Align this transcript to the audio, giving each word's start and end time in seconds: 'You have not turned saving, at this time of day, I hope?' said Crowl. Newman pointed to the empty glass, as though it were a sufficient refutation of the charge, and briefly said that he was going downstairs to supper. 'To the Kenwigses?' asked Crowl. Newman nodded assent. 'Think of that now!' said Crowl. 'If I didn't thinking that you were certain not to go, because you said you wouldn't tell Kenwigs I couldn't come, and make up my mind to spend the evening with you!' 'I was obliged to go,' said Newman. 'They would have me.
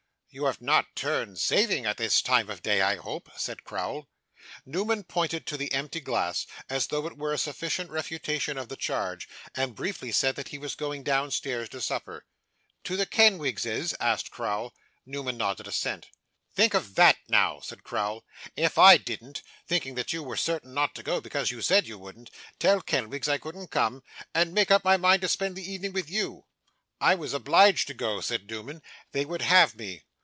'You 0.33 0.45
have 0.45 0.61
not 0.61 0.95
turned 0.95 1.39
saving, 1.39 1.85
at 1.85 1.97
this 1.97 2.21
time 2.21 2.49
of 2.49 2.63
day, 2.63 2.79
I 2.81 2.95
hope?' 2.95 3.29
said 3.35 3.65
Crowl. 3.65 4.07
Newman 4.65 5.03
pointed 5.03 5.45
to 5.47 5.57
the 5.57 5.73
empty 5.73 5.99
glass, 5.99 6.47
as 6.69 6.87
though 6.87 7.05
it 7.05 7.17
were 7.17 7.33
a 7.33 7.37
sufficient 7.37 7.89
refutation 7.89 8.57
of 8.57 8.69
the 8.69 8.77
charge, 8.77 9.27
and 9.55 9.75
briefly 9.75 10.09
said 10.13 10.37
that 10.37 10.47
he 10.47 10.57
was 10.57 10.73
going 10.73 11.03
downstairs 11.03 11.67
to 11.67 11.81
supper. 11.81 12.23
'To 12.85 12.95
the 12.95 13.05
Kenwigses?' 13.05 13.93
asked 13.99 14.31
Crowl. 14.31 14.73
Newman 15.05 15.35
nodded 15.35 15.67
assent. 15.67 16.07
'Think 16.55 16.73
of 16.75 16.95
that 16.95 17.17
now!' 17.27 17.59
said 17.59 17.83
Crowl. 17.83 18.23
'If 18.55 18.77
I 18.77 18.95
didn't 18.95 19.41
thinking 19.67 19.95
that 19.95 20.13
you 20.13 20.23
were 20.23 20.37
certain 20.37 20.73
not 20.73 20.95
to 20.95 21.03
go, 21.03 21.19
because 21.19 21.51
you 21.51 21.61
said 21.61 21.85
you 21.87 21.97
wouldn't 21.97 22.31
tell 22.57 22.79
Kenwigs 22.81 23.27
I 23.27 23.37
couldn't 23.37 23.67
come, 23.67 24.01
and 24.33 24.53
make 24.53 24.71
up 24.71 24.85
my 24.85 24.95
mind 24.95 25.23
to 25.23 25.27
spend 25.27 25.57
the 25.57 25.69
evening 25.69 25.91
with 25.91 26.09
you!' 26.09 26.45
'I 27.01 27.15
was 27.15 27.33
obliged 27.33 27.85
to 27.87 27.93
go,' 27.93 28.21
said 28.21 28.49
Newman. 28.49 28.81
'They 29.11 29.25
would 29.25 29.41
have 29.41 29.75
me. 29.75 30.03